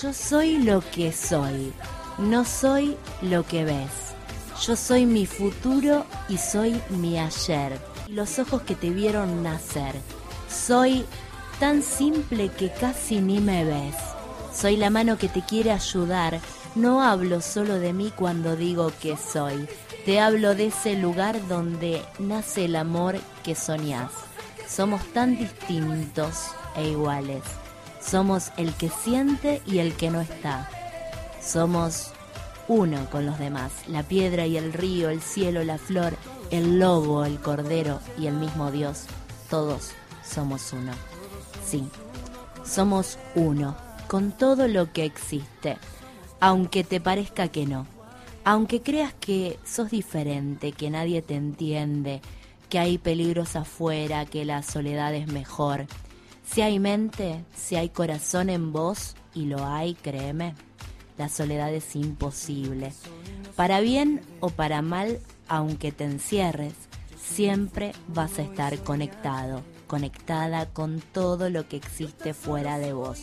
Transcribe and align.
Yo 0.00 0.12
soy 0.12 0.58
lo 0.58 0.80
que 0.92 1.12
soy, 1.12 1.72
no 2.18 2.44
soy 2.44 2.96
lo 3.20 3.44
que 3.44 3.64
ves. 3.64 4.14
Yo 4.64 4.76
soy 4.76 5.06
mi 5.06 5.26
futuro 5.26 6.06
y 6.28 6.38
soy 6.38 6.80
mi 6.90 7.18
ayer. 7.18 7.80
Los 8.06 8.38
ojos 8.38 8.62
que 8.62 8.76
te 8.76 8.90
vieron 8.90 9.42
nacer. 9.42 9.96
Soy 10.48 11.04
tan 11.58 11.82
simple 11.82 12.48
que 12.48 12.70
casi 12.70 13.20
ni 13.20 13.40
me 13.40 13.64
ves. 13.64 13.96
Soy 14.54 14.76
la 14.76 14.88
mano 14.88 15.18
que 15.18 15.28
te 15.28 15.42
quiere 15.42 15.72
ayudar. 15.72 16.38
No 16.76 17.02
hablo 17.02 17.40
solo 17.40 17.80
de 17.80 17.92
mí 17.92 18.12
cuando 18.14 18.54
digo 18.54 18.92
que 19.02 19.16
soy. 19.16 19.66
Te 20.04 20.20
hablo 20.20 20.54
de 20.54 20.68
ese 20.68 20.94
lugar 20.94 21.48
donde 21.48 22.04
nace 22.20 22.66
el 22.66 22.76
amor 22.76 23.16
que 23.42 23.56
soñás. 23.56 24.12
Somos 24.68 25.04
tan 25.12 25.36
distintos 25.36 26.50
e 26.76 26.90
iguales. 26.90 27.42
Somos 28.08 28.52
el 28.56 28.72
que 28.72 28.88
siente 28.88 29.60
y 29.66 29.80
el 29.80 29.92
que 29.94 30.08
no 30.10 30.22
está. 30.22 30.66
Somos 31.42 32.12
uno 32.66 33.10
con 33.10 33.26
los 33.26 33.38
demás, 33.38 33.70
la 33.86 34.02
piedra 34.02 34.46
y 34.46 34.56
el 34.56 34.72
río, 34.72 35.10
el 35.10 35.20
cielo, 35.20 35.62
la 35.62 35.76
flor, 35.76 36.16
el 36.50 36.78
lobo, 36.78 37.26
el 37.26 37.38
cordero 37.38 38.00
y 38.18 38.26
el 38.26 38.32
mismo 38.32 38.70
Dios. 38.70 39.04
Todos 39.50 39.90
somos 40.24 40.72
uno. 40.72 40.92
Sí, 41.66 41.86
somos 42.64 43.18
uno, 43.34 43.76
con 44.06 44.32
todo 44.32 44.68
lo 44.68 44.90
que 44.90 45.04
existe, 45.04 45.76
aunque 46.40 46.84
te 46.84 47.02
parezca 47.02 47.48
que 47.48 47.66
no. 47.66 47.86
Aunque 48.42 48.80
creas 48.80 49.12
que 49.12 49.58
sos 49.66 49.90
diferente, 49.90 50.72
que 50.72 50.88
nadie 50.88 51.20
te 51.20 51.34
entiende, 51.34 52.22
que 52.70 52.78
hay 52.78 52.96
peligros 52.96 53.54
afuera, 53.54 54.24
que 54.24 54.46
la 54.46 54.62
soledad 54.62 55.14
es 55.14 55.26
mejor, 55.26 55.86
si 56.50 56.62
hay 56.62 56.78
mente, 56.78 57.44
si 57.54 57.76
hay 57.76 57.90
corazón 57.90 58.48
en 58.48 58.72
vos, 58.72 59.14
y 59.34 59.44
lo 59.44 59.64
hay, 59.66 59.94
créeme, 59.94 60.54
la 61.18 61.28
soledad 61.28 61.72
es 61.72 61.94
imposible. 61.94 62.92
Para 63.54 63.80
bien 63.80 64.22
o 64.40 64.48
para 64.48 64.82
mal, 64.82 65.20
aunque 65.46 65.92
te 65.92 66.04
encierres, 66.04 66.74
siempre 67.20 67.92
vas 68.08 68.38
a 68.38 68.42
estar 68.42 68.78
conectado, 68.78 69.62
conectada 69.86 70.66
con 70.66 71.00
todo 71.00 71.50
lo 71.50 71.68
que 71.68 71.76
existe 71.76 72.34
fuera 72.34 72.78
de 72.78 72.92
vos. 72.92 73.20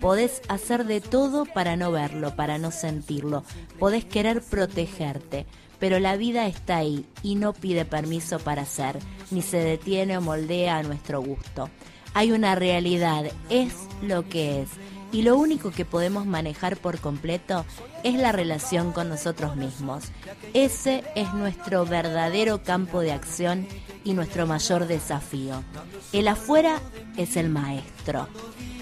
Podés 0.00 0.40
hacer 0.48 0.86
de 0.86 1.00
todo 1.00 1.44
para 1.44 1.76
no 1.76 1.92
verlo, 1.92 2.34
para 2.34 2.58
no 2.58 2.70
sentirlo. 2.70 3.44
Podés 3.78 4.04
querer 4.04 4.42
protegerte, 4.42 5.46
pero 5.78 5.98
la 5.98 6.16
vida 6.16 6.46
está 6.46 6.78
ahí 6.78 7.06
y 7.22 7.34
no 7.34 7.52
pide 7.52 7.84
permiso 7.84 8.38
para 8.38 8.64
ser, 8.64 8.98
ni 9.30 9.42
se 9.42 9.58
detiene 9.58 10.16
o 10.16 10.20
moldea 10.20 10.78
a 10.78 10.82
nuestro 10.82 11.20
gusto 11.20 11.68
hay 12.14 12.32
una 12.32 12.54
realidad, 12.54 13.24
es 13.50 13.74
lo 14.00 14.28
que 14.28 14.62
es. 14.62 14.70
Y 15.12 15.22
lo 15.22 15.36
único 15.36 15.70
que 15.70 15.84
podemos 15.84 16.26
manejar 16.26 16.76
por 16.76 16.98
completo 16.98 17.64
es 18.02 18.14
la 18.14 18.32
relación 18.32 18.92
con 18.92 19.08
nosotros 19.08 19.54
mismos. 19.54 20.04
Ese 20.54 21.04
es 21.14 21.32
nuestro 21.34 21.86
verdadero 21.86 22.62
campo 22.64 23.00
de 23.00 23.12
acción 23.12 23.68
y 24.02 24.14
nuestro 24.14 24.46
mayor 24.46 24.86
desafío. 24.86 25.62
El 26.12 26.26
afuera 26.26 26.80
es 27.16 27.36
el 27.36 27.48
maestro. 27.48 28.28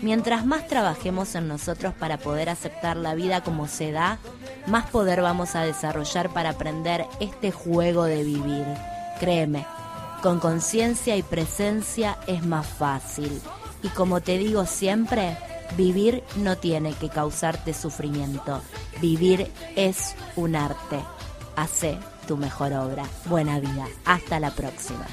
Mientras 0.00 0.46
más 0.46 0.66
trabajemos 0.68 1.34
en 1.34 1.48
nosotros 1.48 1.94
para 1.94 2.18
poder 2.18 2.48
aceptar 2.48 2.96
la 2.96 3.14
vida 3.14 3.42
como 3.42 3.68
se 3.68 3.92
da, 3.92 4.18
más 4.66 4.90
poder 4.90 5.20
vamos 5.22 5.54
a 5.54 5.64
desarrollar 5.64 6.30
para 6.30 6.50
aprender 6.50 7.04
este 7.20 7.52
juego 7.52 8.04
de 8.04 8.24
vivir. 8.24 8.64
Créeme, 9.20 9.66
con 10.22 10.38
conciencia 10.38 11.16
y 11.16 11.22
presencia 11.22 12.16
es 12.26 12.46
más 12.46 12.66
fácil. 12.66 13.42
Y 13.82 13.88
como 13.88 14.20
te 14.20 14.38
digo 14.38 14.64
siempre, 14.64 15.36
vivir 15.76 16.22
no 16.36 16.56
tiene 16.56 16.94
que 16.94 17.08
causarte 17.08 17.74
sufrimiento. 17.74 18.62
Vivir 19.00 19.50
es 19.74 20.14
un 20.36 20.54
arte. 20.54 21.00
Hace 21.56 21.98
tu 22.28 22.36
mejor 22.36 22.72
obra. 22.72 23.04
Buena 23.26 23.58
vida. 23.58 23.86
Hasta 24.04 24.38
la 24.38 24.52
próxima. 24.52 25.04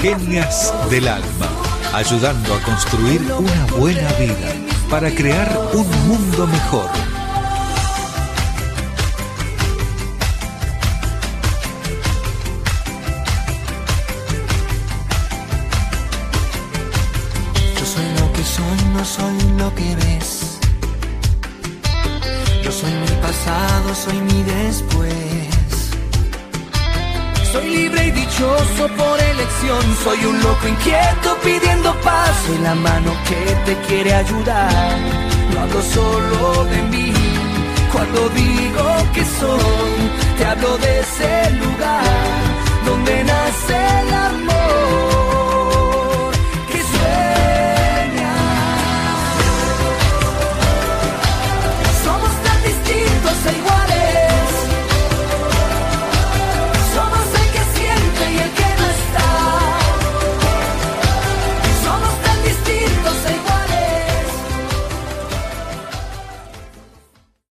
Genias 0.00 0.72
del 0.90 1.08
alma, 1.08 1.48
ayudando 1.94 2.54
a 2.54 2.60
construir 2.62 3.20
una 3.32 3.66
buena 3.78 4.12
vida 4.12 4.54
para 4.90 5.10
crear 5.10 5.70
un 5.74 6.08
mundo 6.08 6.46
mejor. 6.46 7.19
Que 19.74 19.94
ves. 19.96 20.58
Yo 22.62 22.72
soy 22.72 22.92
mi 22.92 23.12
pasado, 23.22 23.94
soy 23.94 24.20
mi 24.20 24.42
después. 24.42 25.10
Soy 27.52 27.68
libre 27.68 28.06
y 28.06 28.10
dichoso 28.10 28.88
por 28.96 29.20
elección. 29.20 29.82
Soy 30.04 30.24
un 30.24 30.40
loco 30.40 30.68
inquieto 30.68 31.36
pidiendo 31.42 31.94
paz. 32.00 32.30
Soy 32.46 32.58
la 32.58 32.74
mano 32.74 33.12
que 33.28 33.42
te 33.66 33.74
quiere 33.86 34.14
ayudar. 34.14 34.98
No 35.52 35.60
hablo 35.60 35.82
solo 35.82 36.64
de 36.64 36.82
mí. 36.92 37.12
Cuando 37.92 38.28
digo 38.30 38.86
que 39.14 39.24
soy, 39.24 39.94
te 40.38 40.44
hablo 40.44 40.78
de 40.78 41.00
ese 41.00 41.50
lugar 41.62 42.10